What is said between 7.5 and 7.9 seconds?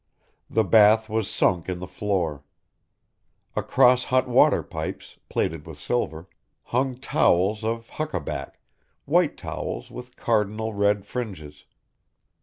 of